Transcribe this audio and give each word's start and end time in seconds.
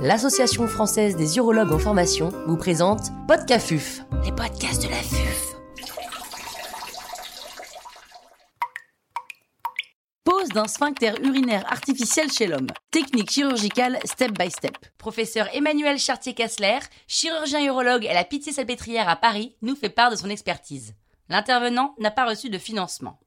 l'Association 0.00 0.68
française 0.68 1.16
des 1.16 1.36
urologues 1.38 1.72
en 1.72 1.78
formation 1.78 2.28
vous 2.46 2.56
présente 2.56 3.10
Podcafuf, 3.26 4.02
les 4.24 4.30
podcasts 4.30 4.84
de 4.84 4.88
la 4.88 4.96
FUF. 4.96 5.54
Pose 10.22 10.48
d'un 10.50 10.68
sphincter 10.68 11.12
urinaire 11.22 11.64
artificiel 11.72 12.30
chez 12.30 12.46
l'homme. 12.46 12.68
Technique 12.92 13.30
chirurgicale 13.30 13.98
step 14.04 14.38
by 14.38 14.50
step. 14.50 14.76
Professeur 14.98 15.48
Emmanuel 15.52 15.98
Chartier-Kassler, 15.98 16.78
chirurgien 17.08 17.64
urologue 17.64 18.06
à 18.06 18.14
la 18.14 18.24
Pitié-Salpêtrière 18.24 19.08
à 19.08 19.16
Paris, 19.16 19.56
nous 19.62 19.74
fait 19.74 19.88
part 19.88 20.10
de 20.12 20.16
son 20.16 20.30
expertise. 20.30 20.94
L'intervenant 21.28 21.94
n'a 21.98 22.12
pas 22.12 22.26
reçu 22.26 22.50
de 22.50 22.58
financement. 22.58 23.18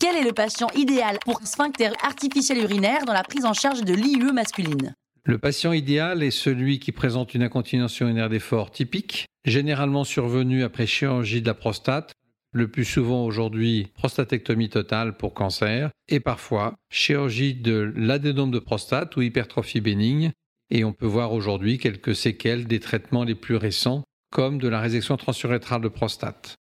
Quel 0.00 0.14
est 0.14 0.22
le 0.22 0.32
patient 0.32 0.68
idéal 0.76 1.18
pour 1.24 1.42
un 1.42 1.44
sphincter 1.44 1.90
artificiel 2.04 2.58
urinaire 2.58 3.04
dans 3.04 3.12
la 3.12 3.24
prise 3.24 3.44
en 3.44 3.52
charge 3.52 3.82
de 3.82 3.94
l'IUE 3.94 4.32
masculine? 4.32 4.94
Le 5.24 5.38
patient 5.38 5.72
idéal 5.72 6.22
est 6.22 6.30
celui 6.30 6.78
qui 6.78 6.92
présente 6.92 7.34
une 7.34 7.42
incontinence 7.42 7.98
urinaire 7.98 8.28
d'effort 8.28 8.70
typique, 8.70 9.26
généralement 9.44 10.04
survenue 10.04 10.62
après 10.62 10.86
chirurgie 10.86 11.42
de 11.42 11.48
la 11.48 11.54
prostate, 11.54 12.12
le 12.52 12.68
plus 12.68 12.84
souvent 12.84 13.24
aujourd'hui 13.24 13.88
prostatectomie 13.94 14.68
totale 14.68 15.16
pour 15.16 15.34
cancer, 15.34 15.90
et 16.08 16.20
parfois 16.20 16.76
chirurgie 16.90 17.54
de 17.54 17.92
l'adénome 17.96 18.52
de 18.52 18.60
prostate 18.60 19.16
ou 19.16 19.22
hypertrophie 19.22 19.80
bénigne, 19.80 20.30
et 20.70 20.84
on 20.84 20.92
peut 20.92 21.06
voir 21.06 21.32
aujourd'hui 21.32 21.78
quelques 21.78 22.14
séquelles 22.14 22.68
des 22.68 22.78
traitements 22.78 23.24
les 23.24 23.34
plus 23.34 23.56
récents, 23.56 24.04
comme 24.30 24.58
de 24.58 24.68
la 24.68 24.78
résection 24.78 25.16
transurétrale 25.16 25.80
de 25.80 25.88
prostate. 25.88 26.54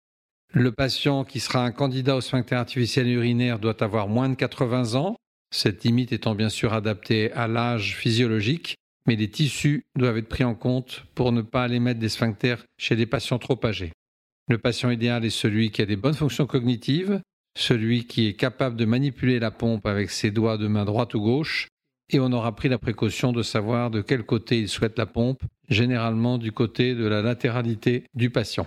Le 0.56 0.70
patient 0.70 1.24
qui 1.24 1.40
sera 1.40 1.64
un 1.64 1.72
candidat 1.72 2.14
au 2.14 2.20
sphincter 2.20 2.54
artificiel 2.54 3.08
urinaire 3.08 3.58
doit 3.58 3.82
avoir 3.82 4.06
moins 4.06 4.28
de 4.28 4.36
80 4.36 4.94
ans, 4.94 5.16
cette 5.50 5.82
limite 5.82 6.12
étant 6.12 6.36
bien 6.36 6.48
sûr 6.48 6.72
adaptée 6.74 7.32
à 7.32 7.48
l'âge 7.48 7.96
physiologique, 7.96 8.76
mais 9.08 9.16
les 9.16 9.28
tissus 9.28 9.84
doivent 9.96 10.18
être 10.18 10.28
pris 10.28 10.44
en 10.44 10.54
compte 10.54 11.06
pour 11.16 11.32
ne 11.32 11.42
pas 11.42 11.64
aller 11.64 11.80
mettre 11.80 11.98
des 11.98 12.08
sphincters 12.08 12.64
chez 12.78 12.94
des 12.94 13.06
patients 13.06 13.40
trop 13.40 13.58
âgés. 13.64 13.90
Le 14.48 14.58
patient 14.58 14.90
idéal 14.90 15.24
est 15.24 15.30
celui 15.30 15.72
qui 15.72 15.82
a 15.82 15.86
des 15.86 15.96
bonnes 15.96 16.14
fonctions 16.14 16.46
cognitives, 16.46 17.20
celui 17.58 18.06
qui 18.06 18.28
est 18.28 18.34
capable 18.34 18.76
de 18.76 18.84
manipuler 18.84 19.40
la 19.40 19.50
pompe 19.50 19.86
avec 19.86 20.08
ses 20.10 20.30
doigts 20.30 20.56
de 20.56 20.68
main 20.68 20.84
droite 20.84 21.14
ou 21.14 21.20
gauche, 21.20 21.66
et 22.12 22.20
on 22.20 22.30
aura 22.30 22.54
pris 22.54 22.68
la 22.68 22.78
précaution 22.78 23.32
de 23.32 23.42
savoir 23.42 23.90
de 23.90 24.02
quel 24.02 24.22
côté 24.22 24.60
il 24.60 24.68
souhaite 24.68 24.98
la 24.98 25.06
pompe, 25.06 25.42
généralement 25.68 26.38
du 26.38 26.52
côté 26.52 26.94
de 26.94 27.06
la 27.06 27.22
latéralité 27.22 28.04
du 28.14 28.30
patient. 28.30 28.66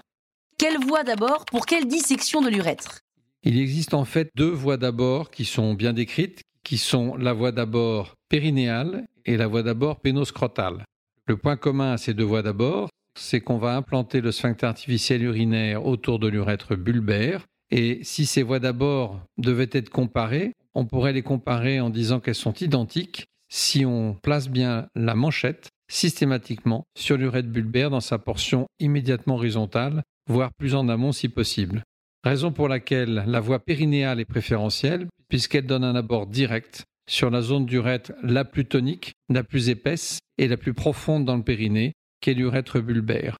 Quelle 0.60 0.80
voie 0.80 1.04
d'abord? 1.04 1.46
Pour 1.46 1.68
quelle 1.68 1.86
dissection 1.86 2.42
de 2.42 2.50
l'urètre? 2.50 3.02
Il 3.44 3.60
existe 3.60 3.94
en 3.94 4.06
fait 4.06 4.32
deux 4.36 4.50
voies 4.50 4.78
d'abord 4.78 5.30
qui 5.30 5.46
sont 5.46 5.76
bien 5.76 5.94
décrites, 5.94 6.42
qui 6.64 6.80
sont 6.80 7.16
la 7.16 7.32
voie 7.32 7.52
d'abord 7.52 8.16
périnéale 8.28 9.06
et 9.28 9.38
la 9.38 9.46
voie 9.46 9.62
d'abord 9.62 10.00
pénoscrotale. 10.00 10.84
Le 11.28 11.38
point 11.38 11.58
commun 11.58 11.92
à 11.92 11.98
ces 11.98 12.16
deux 12.16 12.24
voies 12.24 12.42
d'abord, 12.42 12.90
c'est 13.20 13.40
qu'on 13.40 13.60
va 13.60 13.76
implanter 13.76 14.20
le 14.20 14.32
sphincter 14.32 14.66
artificiel 14.66 15.22
urinaire 15.22 15.86
autour 15.86 16.18
de 16.18 16.28
l'urètre 16.28 16.76
bulbaire. 16.76 17.46
Et 17.70 18.00
si 18.02 18.26
ces 18.26 18.42
voies 18.42 18.60
d'abord 18.60 19.22
devaient 19.38 19.70
être 19.72 19.92
comparées, 19.92 20.54
on 20.74 20.88
pourrait 20.88 21.14
les 21.14 21.22
comparer 21.22 21.80
en 21.80 21.92
disant 21.92 22.20
qu'elles 22.20 22.34
sont 22.34 22.56
identiques 22.56 23.26
si 23.48 23.86
on 23.86 24.16
place 24.24 24.50
bien 24.50 24.88
la 24.96 25.14
manchette 25.14 25.70
systématiquement 25.88 26.84
sur 26.98 27.16
l'urètre 27.16 27.50
bulbaire 27.50 27.92
dans 27.92 28.02
sa 28.02 28.18
portion 28.18 28.66
immédiatement 28.80 29.36
horizontale 29.36 30.02
voire 30.28 30.52
plus 30.54 30.76
en 30.76 30.90
amont 30.90 31.12
si 31.12 31.30
possible. 31.30 31.84
Raison 32.24 32.52
pour 32.52 32.68
laquelle 32.68 33.24
la 33.28 33.40
voie 33.40 33.60
périnéale 33.60 34.20
est 34.20 34.26
préférentielle, 34.26 35.08
puisqu'elle 35.30 35.66
donne 35.66 35.84
un 35.84 35.96
abord 35.96 36.28
direct 36.28 36.84
sur 37.10 37.30
la 37.30 37.42
zone 37.42 37.66
d'urètre 37.66 38.12
la 38.22 38.44
plus 38.44 38.66
tonique, 38.66 39.14
la 39.30 39.44
plus 39.44 39.70
épaisse 39.70 40.20
et 40.38 40.48
la 40.48 40.58
plus 40.58 40.74
profonde 40.74 41.26
dans 41.26 41.38
le 41.38 41.44
périnée, 41.44 41.94
qu'est 42.22 42.34
l'urètre 42.34 42.80
bulbaire. 42.80 43.38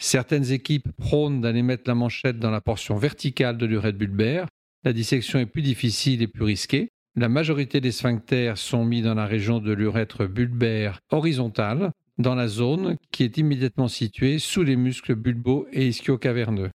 Certaines 0.00 0.52
équipes 0.52 0.90
prônent 0.96 1.40
d'aller 1.40 1.62
mettre 1.62 1.84
la 1.86 1.94
manchette 1.94 2.38
dans 2.38 2.50
la 2.50 2.60
portion 2.60 2.96
verticale 2.96 3.56
de 3.56 3.66
l'urètre 3.66 3.98
bulbaire. 3.98 4.46
La 4.84 4.92
dissection 4.92 5.38
est 5.38 5.46
plus 5.46 5.62
difficile 5.62 6.22
et 6.22 6.28
plus 6.28 6.44
risquée. 6.44 6.88
La 7.16 7.28
majorité 7.28 7.80
des 7.80 7.90
sphincters 7.90 8.58
sont 8.58 8.84
mis 8.84 9.02
dans 9.02 9.14
la 9.14 9.26
région 9.26 9.58
de 9.58 9.72
l'urètre 9.72 10.26
bulbaire 10.26 11.00
horizontale, 11.10 11.90
dans 12.18 12.34
la 12.34 12.48
zone 12.48 12.96
qui 13.12 13.24
est 13.24 13.38
immédiatement 13.38 13.88
située 13.88 14.38
sous 14.38 14.62
les 14.62 14.76
muscles 14.76 15.14
bulbo 15.14 15.66
et 15.72 15.86
ischio-caverneux. 15.88 16.70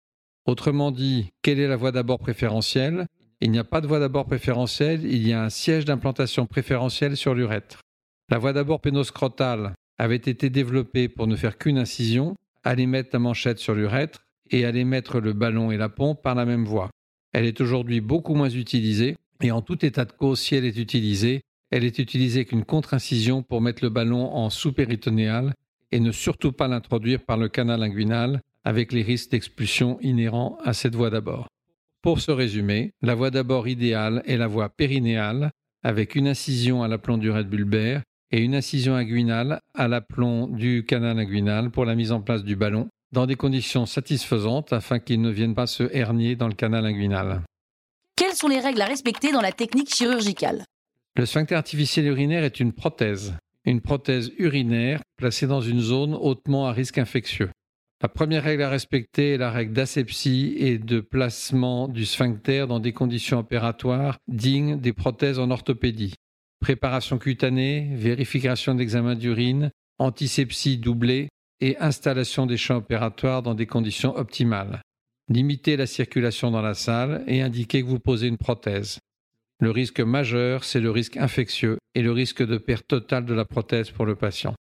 Autrement 0.46 0.90
dit, 0.90 1.30
quelle 1.42 1.60
est 1.60 1.68
la 1.68 1.76
voie 1.76 1.92
d'abord 1.92 2.18
préférentielle? 2.18 3.06
Il 3.40 3.50
n'y 3.50 3.58
a 3.58 3.64
pas 3.64 3.80
de 3.80 3.86
voie 3.86 3.98
d'abord 3.98 4.26
préférentielle, 4.26 5.04
il 5.04 5.26
y 5.26 5.32
a 5.32 5.42
un 5.42 5.50
siège 5.50 5.84
d'implantation 5.84 6.46
préférentielle 6.46 7.16
sur 7.16 7.34
l'urètre. 7.34 7.80
La 8.30 8.38
voie 8.38 8.52
d'abord 8.52 8.80
pénoscrotale 8.80 9.74
avait 9.98 10.16
été 10.16 10.50
développée 10.50 11.08
pour 11.08 11.26
ne 11.26 11.36
faire 11.36 11.58
qu'une 11.58 11.78
incision, 11.78 12.36
aller 12.62 12.86
mettre 12.86 13.10
la 13.12 13.18
manchette 13.18 13.58
sur 13.58 13.74
l'urètre 13.74 14.20
et 14.50 14.64
aller 14.64 14.84
mettre 14.84 15.20
le 15.20 15.32
ballon 15.32 15.70
et 15.70 15.76
la 15.76 15.88
pompe 15.88 16.22
par 16.22 16.34
la 16.34 16.46
même 16.46 16.64
voie. 16.64 16.90
Elle 17.32 17.44
est 17.44 17.60
aujourd'hui 17.60 18.00
beaucoup 18.00 18.34
moins 18.34 18.48
utilisée 18.48 19.16
et 19.42 19.50
en 19.50 19.60
tout 19.60 19.84
état 19.84 20.04
de 20.04 20.12
cause, 20.12 20.40
si 20.40 20.54
elle 20.54 20.64
est 20.64 20.78
utilisée, 20.78 21.42
elle 21.70 21.84
est 21.84 21.98
utilisée 21.98 22.44
qu'une 22.44 22.64
contre-incision 22.64 23.42
pour 23.42 23.60
mettre 23.60 23.82
le 23.82 23.90
ballon 23.90 24.32
en 24.32 24.50
sous-péritonéal 24.50 25.54
et 25.92 26.00
ne 26.00 26.12
surtout 26.12 26.52
pas 26.52 26.68
l'introduire 26.68 27.24
par 27.24 27.36
le 27.36 27.48
canal 27.48 27.82
inguinal 27.82 28.40
avec 28.64 28.92
les 28.92 29.02
risques 29.02 29.30
d'expulsion 29.30 29.98
inhérents 30.00 30.58
à 30.64 30.72
cette 30.72 30.94
voie 30.94 31.10
d'abord. 31.10 31.48
Pour 32.02 32.20
se 32.20 32.30
résumer, 32.30 32.92
la 33.02 33.14
voie 33.14 33.30
d'abord 33.30 33.68
idéale 33.68 34.22
est 34.26 34.36
la 34.36 34.46
voie 34.46 34.68
périnéale 34.68 35.50
avec 35.82 36.14
une 36.14 36.28
incision 36.28 36.82
à 36.82 36.88
l'aplomb 36.88 37.18
du 37.18 37.30
raid 37.30 37.48
bulbaire 37.48 38.02
et 38.30 38.40
une 38.40 38.54
incision 38.54 38.94
inguinale 38.94 39.60
à 39.74 39.86
l'aplomb 39.86 40.48
du 40.48 40.84
canal 40.84 41.18
inguinal 41.18 41.70
pour 41.70 41.84
la 41.84 41.94
mise 41.94 42.12
en 42.12 42.20
place 42.20 42.42
du 42.42 42.56
ballon 42.56 42.88
dans 43.12 43.26
des 43.26 43.36
conditions 43.36 43.86
satisfaisantes 43.86 44.72
afin 44.72 44.98
qu'il 44.98 45.20
ne 45.20 45.30
vienne 45.30 45.54
pas 45.54 45.66
se 45.66 45.84
hernier 45.94 46.34
dans 46.34 46.48
le 46.48 46.54
canal 46.54 46.84
inguinal. 46.84 47.42
Quelles 48.16 48.34
sont 48.34 48.48
les 48.48 48.60
règles 48.60 48.82
à 48.82 48.86
respecter 48.86 49.32
dans 49.32 49.40
la 49.40 49.52
technique 49.52 49.94
chirurgicale? 49.94 50.64
Le 51.16 51.26
sphincter 51.26 51.54
artificiel 51.54 52.06
urinaire 52.06 52.42
est 52.42 52.58
une 52.58 52.72
prothèse, 52.72 53.34
une 53.64 53.80
prothèse 53.80 54.32
urinaire 54.38 55.00
placée 55.16 55.46
dans 55.46 55.60
une 55.60 55.80
zone 55.80 56.14
hautement 56.14 56.66
à 56.66 56.72
risque 56.72 56.98
infectieux. 56.98 57.50
La 58.02 58.08
première 58.08 58.42
règle 58.42 58.64
à 58.64 58.68
respecter 58.68 59.34
est 59.34 59.38
la 59.38 59.50
règle 59.50 59.72
d'asepsie 59.72 60.56
et 60.58 60.78
de 60.78 61.00
placement 61.00 61.88
du 61.88 62.04
sphincter 62.04 62.66
dans 62.66 62.80
des 62.80 62.92
conditions 62.92 63.38
opératoires 63.38 64.18
dignes 64.26 64.78
des 64.80 64.92
prothèses 64.92 65.38
en 65.38 65.50
orthopédie. 65.50 66.14
Préparation 66.60 67.18
cutanée, 67.18 67.90
vérification 67.94 68.74
d'examen 68.74 69.14
d'urine, 69.14 69.70
antisepsie 69.98 70.78
doublée 70.78 71.28
et 71.60 71.78
installation 71.78 72.46
des 72.46 72.56
champs 72.56 72.76
opératoires 72.76 73.42
dans 73.42 73.54
des 73.54 73.66
conditions 73.66 74.16
optimales. 74.16 74.82
Limitez 75.28 75.76
la 75.76 75.86
circulation 75.86 76.50
dans 76.50 76.60
la 76.60 76.74
salle 76.74 77.22
et 77.26 77.40
indiquez 77.40 77.82
que 77.82 77.86
vous 77.86 78.00
posez 78.00 78.26
une 78.26 78.36
prothèse. 78.36 78.98
Le 79.64 79.70
risque 79.70 80.00
majeur, 80.00 80.62
c'est 80.62 80.78
le 80.78 80.90
risque 80.90 81.16
infectieux 81.16 81.78
et 81.94 82.02
le 82.02 82.12
risque 82.12 82.46
de 82.46 82.58
perte 82.58 82.86
totale 82.86 83.24
de 83.24 83.32
la 83.32 83.46
prothèse 83.46 83.90
pour 83.90 84.04
le 84.04 84.14
patient. 84.14 84.54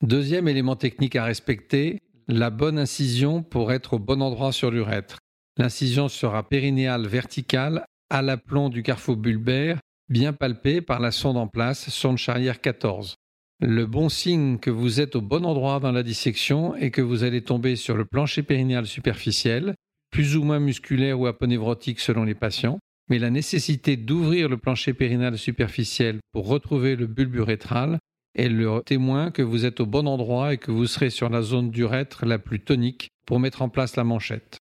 Deuxième 0.00 0.46
élément 0.46 0.76
technique 0.76 1.16
à 1.16 1.24
respecter, 1.24 1.98
la 2.28 2.50
bonne 2.50 2.78
incision 2.78 3.42
pour 3.42 3.72
être 3.72 3.94
au 3.94 3.98
bon 3.98 4.22
endroit 4.22 4.52
sur 4.52 4.70
l'urètre. 4.70 5.18
L'incision 5.56 6.08
sera 6.08 6.48
périnéale 6.48 7.08
verticale 7.08 7.84
à 8.10 8.22
l'aplomb 8.22 8.68
du 8.68 8.84
carrefour 8.84 9.16
bulbaire, 9.16 9.80
bien 10.08 10.32
palpée 10.32 10.82
par 10.82 11.00
la 11.00 11.10
sonde 11.10 11.36
en 11.36 11.48
place, 11.48 11.90
sonde 11.90 12.18
charrière 12.18 12.60
14. 12.60 13.16
Le 13.58 13.86
bon 13.86 14.08
signe 14.08 14.58
que 14.58 14.70
vous 14.70 15.00
êtes 15.00 15.16
au 15.16 15.20
bon 15.20 15.44
endroit 15.44 15.80
dans 15.80 15.90
la 15.90 16.04
dissection 16.04 16.76
est 16.76 16.92
que 16.92 17.02
vous 17.02 17.24
allez 17.24 17.42
tomber 17.42 17.74
sur 17.74 17.96
le 17.96 18.04
plancher 18.04 18.44
périnéal 18.44 18.86
superficiel, 18.86 19.74
plus 20.12 20.36
ou 20.36 20.44
moins 20.44 20.60
musculaire 20.60 21.18
ou 21.18 21.26
aponévrotique 21.26 21.98
selon 21.98 22.22
les 22.22 22.36
patients, 22.36 22.78
mais 23.08 23.18
la 23.18 23.30
nécessité 23.30 23.96
d'ouvrir 23.96 24.48
le 24.48 24.58
plancher 24.58 24.92
périnal 24.92 25.38
superficiel 25.38 26.18
pour 26.32 26.46
retrouver 26.46 26.96
le 26.96 27.06
bulbe 27.06 27.36
urétral 27.36 27.98
est 28.34 28.48
le 28.48 28.82
témoin 28.84 29.30
que 29.30 29.42
vous 29.42 29.64
êtes 29.64 29.80
au 29.80 29.86
bon 29.86 30.06
endroit 30.06 30.54
et 30.54 30.58
que 30.58 30.70
vous 30.70 30.86
serez 30.86 31.10
sur 31.10 31.28
la 31.28 31.42
zone 31.42 31.70
d'urètre 31.70 32.26
la 32.26 32.38
plus 32.38 32.60
tonique 32.60 33.08
pour 33.26 33.40
mettre 33.40 33.62
en 33.62 33.68
place 33.68 33.96
la 33.96 34.04
manchette. 34.04 34.58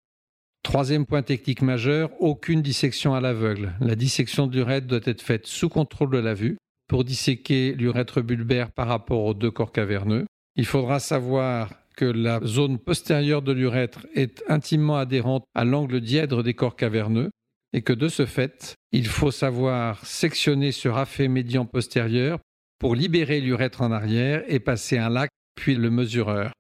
Troisième 0.63 1.07
point 1.07 1.23
technique 1.23 1.63
majeur, 1.63 2.11
aucune 2.21 2.63
dissection 2.63 3.15
à 3.15 3.21
l'aveugle. 3.21 3.73
La 3.81 3.95
dissection 3.95 4.47
de 4.47 4.57
l'urètre 4.57 4.87
doit 4.87 5.01
être 5.05 5.23
faite 5.23 5.47
sous 5.47 5.69
contrôle 5.69 6.11
de 6.11 6.19
la 6.19 6.35
vue 6.35 6.59
pour 6.89 7.05
disséquer 7.05 7.75
l'urètre 7.75 8.21
bulbaire 8.21 8.71
par 8.71 8.89
rapport 8.89 9.25
aux 9.25 9.35
deux 9.35 9.51
corps 9.51 9.73
caverneux. 9.73 10.27
Il 10.57 10.67
faudra 10.67 10.99
savoir 10.99 11.73
que 11.97 12.05
la 12.05 12.41
zone 12.45 12.79
postérieure 12.79 13.43
de 13.43 13.53
l'urètre 13.53 14.07
est 14.15 14.43
intimement 14.49 14.97
adhérente 14.97 15.45
à 15.55 15.65
l'angle 15.65 16.01
dièdre 16.01 16.43
des 16.43 16.55
corps 16.55 16.77
caverneux 16.77 17.31
et 17.73 17.83
que 17.83 17.93
de 17.93 18.09
ce 18.09 18.27
fait, 18.27 18.75
il 18.93 19.07
faut 19.07 19.31
savoir 19.31 20.05
sectionner 20.05 20.73
ce 20.73 20.89
rafet 20.89 21.29
médian 21.29 21.67
postérieur 21.67 22.39
pour 22.79 22.95
libérer 22.95 23.41
l'urètre 23.41 23.83
en 23.83 23.93
arrière 23.93 24.43
et 24.49 24.59
passer 24.59 24.99
un 24.99 25.09
lac 25.09 25.31
puis 25.55 25.75
le 25.75 25.91
mesureur. 25.91 26.53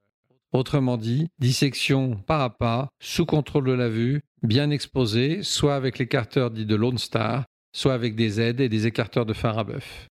Autrement 0.53 0.97
dit, 0.97 1.29
dissection 1.39 2.17
pas 2.17 2.45
à 2.45 2.51
pas, 2.51 2.89
sous 3.01 3.25
contrôle 3.25 3.67
de 3.67 3.73
la 3.73 3.89
vue, 3.89 4.21
bien 4.43 4.71
exposée, 4.71 5.43
soit 5.43 5.77
avec 5.77 5.99
l'écarteur 5.99 6.51
dit 6.51 6.67
de 6.67 6.75
Lone 6.75 6.99
Star, 6.99 7.45
soit 7.73 7.95
avec 7.95 8.17
des 8.17 8.41
aides 8.41 8.61
et 8.61 8.69
des 8.69 8.87
écarteurs 8.87 9.27
de 9.27 9.35
bœuf. 9.65 10.09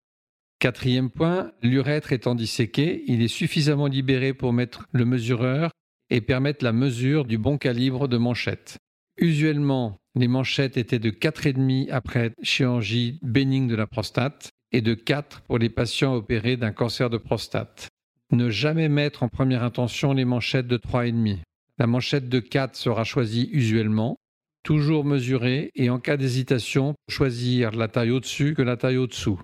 Quatrième 0.59 1.09
point, 1.09 1.51
l'urètre 1.61 2.13
étant 2.13 2.35
disséqué, 2.35 3.03
il 3.07 3.21
est 3.21 3.27
suffisamment 3.27 3.87
libéré 3.87 4.33
pour 4.33 4.53
mettre 4.53 4.87
le 4.91 5.05
mesureur 5.05 5.71
et 6.09 6.21
permettre 6.21 6.63
la 6.63 6.73
mesure 6.73 7.25
du 7.25 7.37
bon 7.37 7.57
calibre 7.57 8.07
de 8.07 8.17
manchette. 8.17 8.77
Usuellement, 9.17 9.99
les 10.15 10.27
manchettes 10.27 10.77
étaient 10.77 10.99
de 10.99 11.11
4,5 11.11 11.89
après 11.91 12.31
chirurgie 12.41 13.19
bénigne 13.21 13.67
de 13.67 13.75
la 13.75 13.87
prostate 13.87 14.49
et 14.71 14.81
de 14.81 14.95
4 14.95 15.41
pour 15.41 15.59
les 15.59 15.69
patients 15.69 16.15
opérés 16.15 16.57
d'un 16.57 16.71
cancer 16.71 17.09
de 17.09 17.17
prostate. 17.17 17.89
Ne 18.31 18.49
jamais 18.49 18.89
mettre 18.89 19.21
en 19.21 19.29
première 19.29 19.63
intention 19.63 20.13
les 20.13 20.25
manchettes 20.25 20.67
de 20.67 20.77
3,5. 20.77 21.39
La 21.77 21.87
manchette 21.87 22.27
de 22.27 22.39
4 22.39 22.75
sera 22.75 23.03
choisie 23.03 23.49
usuellement, 23.51 24.17
toujours 24.63 25.05
mesurée 25.05 25.69
et 25.75 25.89
en 25.89 25.99
cas 25.99 26.17
d'hésitation, 26.17 26.95
choisir 27.07 27.71
la 27.71 27.87
taille 27.87 28.11
au-dessus 28.11 28.55
que 28.55 28.63
la 28.63 28.77
taille 28.77 28.97
au-dessous. 28.97 29.39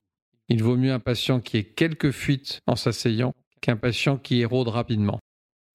Il 0.48 0.64
vaut 0.64 0.78
mieux 0.78 0.94
un 0.94 1.00
patient 1.00 1.40
qui 1.40 1.58
ait 1.58 1.64
quelques 1.64 2.12
fuites 2.12 2.60
en 2.66 2.76
s'asseyant 2.76 3.34
qu'un 3.62 3.78
patient 3.78 4.18
qui 4.18 4.42
érode 4.42 4.70
rapidement. 4.70 5.20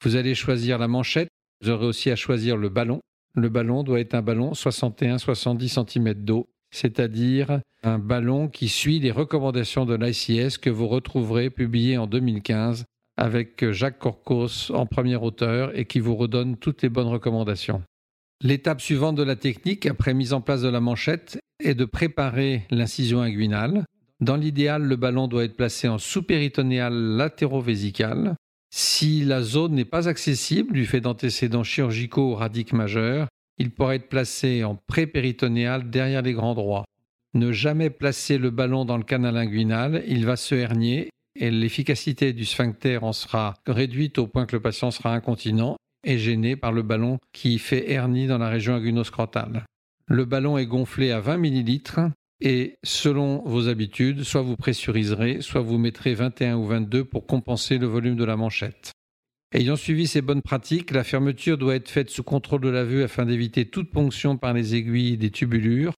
Vous 0.03 0.17
allez 0.17 0.35
choisir 0.35 0.79
la 0.79 0.89
manchette, 0.89 1.29
vous 1.61 1.71
aurez 1.71 1.87
aussi 1.87 2.11
à 2.11 2.17
choisir 2.17 2.57
le 2.57 2.69
ballon. 2.69 3.01
Le 3.35 3.49
ballon 3.49 3.83
doit 3.83 4.01
être 4.01 4.15
un 4.15 4.23
ballon 4.23 4.53
61-70 4.53 5.85
cm 5.87 6.15
d'eau, 6.15 6.49
c'est-à-dire 6.71 7.61
un 7.83 7.99
ballon 7.99 8.49
qui 8.49 8.69
suit 8.69 9.01
les 9.01 9.11
recommandations 9.11 9.87
de 9.87 9.95
l'ICS 9.95 10.59
que 10.59 10.71
vous 10.71 10.87
retrouverez 10.87 11.51
publiées 11.51 11.99
en 11.99 12.07
2015 12.07 12.85
avec 13.17 13.71
Jacques 13.71 13.99
Corcos 13.99 14.71
en 14.71 14.87
premier 14.87 15.17
auteur 15.17 15.77
et 15.77 15.85
qui 15.85 16.01
vous 16.01 16.17
redonne 16.17 16.57
toutes 16.57 16.83
les 16.83 16.89
bonnes 16.89 17.09
recommandations. 17.09 17.83
L'étape 18.43 18.81
suivante 18.81 19.17
de 19.17 19.23
la 19.23 19.37
technique, 19.37 19.87
après 19.87 20.15
mise 20.15 20.33
en 20.33 20.41
place 20.41 20.63
de 20.63 20.69
la 20.69 20.81
manchette, 20.81 21.39
est 21.63 21.75
de 21.75 21.85
préparer 21.85 22.65
l'incision 22.71 23.21
inguinale. 23.21 23.85
Dans 24.21 24.37
l'idéal, 24.37 24.83
le 24.83 24.97
ballon 24.97 25.29
doit 25.29 25.45
être 25.45 25.57
placé 25.57 25.89
en 25.89 25.99
sous-péritonéal 25.99 26.93
latéro-vésical. 26.93 28.35
Si 28.77 29.25
la 29.25 29.41
zone 29.41 29.77
n'est 29.77 29.85
pas 29.85 30.09
accessible 30.09 30.73
du 30.73 30.85
fait 30.85 31.01
d'antécédents 31.01 31.63
chirurgicaux 31.63 32.33
ou 32.33 32.35
radiques 32.35 32.73
majeurs, 32.73 33.29
il 33.57 33.71
pourra 33.71 33.95
être 33.95 34.09
placé 34.09 34.65
en 34.65 34.75
pré-péritonéal 34.75 35.91
derrière 35.91 36.23
les 36.23 36.33
grands 36.33 36.57
droits. 36.57 36.85
Ne 37.35 37.53
jamais 37.53 37.89
placer 37.89 38.37
le 38.37 38.51
ballon 38.51 38.85
dans 38.85 38.97
le 38.97 39.05
canal 39.05 39.37
inguinal, 39.37 40.03
il 40.09 40.27
va 40.27 40.35
se 40.35 40.57
hernier 40.57 41.11
et 41.37 41.53
l'efficacité 41.53 42.33
du 42.33 42.45
sphincter 42.45 42.99
en 42.99 43.13
sera 43.13 43.55
réduite 43.69 44.19
au 44.19 44.27
point 44.27 44.45
que 44.45 44.57
le 44.57 44.63
patient 44.63 44.91
sera 44.91 45.15
incontinent 45.15 45.77
et 46.05 46.19
gêné 46.19 46.57
par 46.57 46.73
le 46.73 46.83
ballon 46.83 47.19
qui 47.33 47.61
fait 47.61 47.93
hernie 47.93 48.27
dans 48.27 48.39
la 48.39 48.49
région 48.49 48.75
agunoscrotale. 48.75 49.67
Le 50.09 50.25
ballon 50.25 50.59
est 50.59 50.67
gonflé 50.67 51.13
à 51.13 51.21
20 51.21 51.45
ml 51.45 52.11
et 52.45 52.79
selon 52.85 53.43
vos 53.45 53.69
habitudes, 53.69 54.23
soit 54.23 54.43
vous 54.43 54.55
pressuriserez, 54.55 55.41
soit 55.41 55.63
vous 55.63 55.79
mettrez 55.79 56.15
21 56.15 56.57
ou 56.57 56.67
22 56.67 57.05
pour 57.05 57.27
compenser 57.27 57.79
le 57.79 57.89
volume 57.89 58.15
de 58.15 58.25
la 58.25 58.37
manchette. 58.37 58.93
Ayant 59.53 59.77
suivi 59.77 60.07
ces 60.07 60.23
bonnes 60.23 60.43
pratiques, 60.43 60.93
la 60.93 61.03
fermeture 61.03 61.59
doit 61.59 61.75
être 61.75 61.89
faite 61.89 62.11
sous 62.11 62.23
contrôle 62.23 62.61
de 62.61 62.69
la 62.69 62.85
vue 62.85 63.03
afin 63.03 63.27
d'éviter 63.27 63.65
toute 63.65 63.91
ponction 63.91 64.37
par 64.37 64.53
les 64.53 64.77
aiguilles 64.77 65.17
des 65.17 65.31
tubulures 65.31 65.95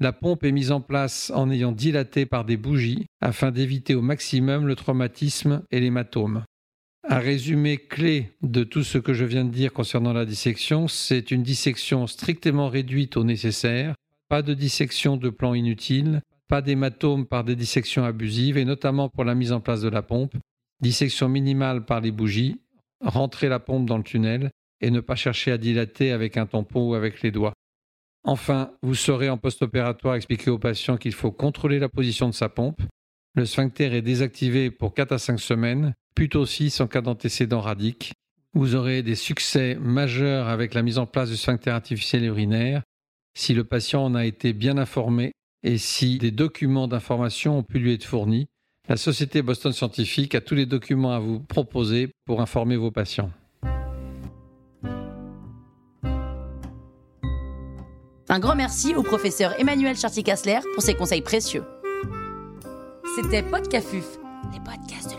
la 0.00 0.12
pompe 0.12 0.44
est 0.44 0.52
mise 0.52 0.72
en 0.72 0.80
place 0.80 1.30
en 1.34 1.50
ayant 1.50 1.72
dilaté 1.72 2.26
par 2.26 2.44
des 2.44 2.56
bougies 2.56 3.06
afin 3.20 3.52
d'éviter 3.52 3.94
au 3.94 4.02
maximum 4.02 4.66
le 4.66 4.74
traumatisme 4.74 5.62
et 5.70 5.80
l'hématome. 5.80 6.44
Un 7.08 7.18
résumé 7.18 7.78
clé 7.78 8.32
de 8.42 8.64
tout 8.64 8.82
ce 8.82 8.98
que 8.98 9.12
je 9.12 9.24
viens 9.24 9.44
de 9.44 9.50
dire 9.50 9.72
concernant 9.72 10.12
la 10.12 10.24
dissection, 10.24 10.88
c'est 10.88 11.30
une 11.30 11.42
dissection 11.42 12.06
strictement 12.06 12.68
réduite 12.68 13.16
au 13.16 13.24
nécessaire, 13.24 13.94
pas 14.28 14.42
de 14.42 14.54
dissection 14.54 15.16
de 15.16 15.30
plan 15.30 15.54
inutile, 15.54 16.22
pas 16.48 16.62
d'hématome 16.62 17.26
par 17.26 17.44
des 17.44 17.56
dissections 17.56 18.04
abusives 18.04 18.56
et 18.56 18.64
notamment 18.64 19.08
pour 19.08 19.24
la 19.24 19.34
mise 19.34 19.52
en 19.52 19.60
place 19.60 19.80
de 19.80 19.88
la 19.88 20.02
pompe, 20.02 20.34
dissection 20.80 21.28
minimale 21.28 21.84
par 21.84 22.00
les 22.00 22.10
bougies, 22.10 22.60
rentrer 23.00 23.48
la 23.48 23.60
pompe 23.60 23.86
dans 23.86 23.98
le 23.98 24.04
tunnel 24.04 24.50
et 24.80 24.90
ne 24.90 25.00
pas 25.00 25.16
chercher 25.16 25.52
à 25.52 25.58
dilater 25.58 26.12
avec 26.12 26.36
un 26.36 26.46
tampon 26.46 26.90
ou 26.90 26.94
avec 26.94 27.22
les 27.22 27.30
doigts. 27.30 27.54
Enfin, 28.24 28.72
vous 28.82 28.94
saurez 28.94 29.28
en 29.28 29.36
post-opératoire 29.36 30.14
expliquer 30.14 30.50
au 30.50 30.58
patient 30.58 30.96
qu'il 30.96 31.12
faut 31.12 31.30
contrôler 31.30 31.78
la 31.78 31.88
position 31.88 32.28
de 32.28 32.34
sa 32.34 32.48
pompe. 32.48 32.80
Le 33.34 33.44
sphincter 33.44 33.94
est 33.94 34.02
désactivé 34.02 34.70
pour 34.70 34.94
4 34.94 35.12
à 35.12 35.18
5 35.18 35.38
semaines, 35.38 35.94
plutôt 36.14 36.46
6 36.46 36.80
en 36.80 36.86
cas 36.86 37.02
d'antécédent 37.02 37.60
radique. 37.60 38.12
Vous 38.54 38.76
aurez 38.76 39.02
des 39.02 39.16
succès 39.16 39.76
majeurs 39.80 40.48
avec 40.48 40.74
la 40.74 40.82
mise 40.82 40.98
en 40.98 41.06
place 41.06 41.30
du 41.30 41.36
sphincter 41.36 41.70
artificiel 41.70 42.24
urinaire 42.24 42.82
si 43.34 43.54
le 43.54 43.64
patient 43.64 44.04
en 44.04 44.14
a 44.14 44.24
été 44.24 44.52
bien 44.52 44.78
informé 44.78 45.32
et 45.62 45.78
si 45.78 46.18
des 46.18 46.30
documents 46.30 46.88
d'information 46.88 47.58
ont 47.58 47.62
pu 47.62 47.78
lui 47.78 47.92
être 47.92 48.04
fournis. 48.04 48.46
La 48.88 48.96
Société 48.96 49.42
Boston 49.42 49.72
Scientifique 49.72 50.34
a 50.34 50.40
tous 50.40 50.54
les 50.54 50.66
documents 50.66 51.14
à 51.14 51.18
vous 51.18 51.40
proposer 51.40 52.10
pour 52.26 52.40
informer 52.40 52.76
vos 52.76 52.90
patients. 52.90 53.30
Un 58.28 58.38
grand 58.38 58.56
merci 58.56 58.94
au 58.94 59.02
professeur 59.02 59.58
Emmanuel 59.60 59.96
Chartier-Kassler 59.96 60.60
pour 60.74 60.82
ses 60.82 60.94
conseils 60.94 61.22
précieux. 61.22 61.64
C'était 63.16 63.42
Podcafuf, 63.42 64.18
les 64.52 64.58
podcasts 64.60 65.13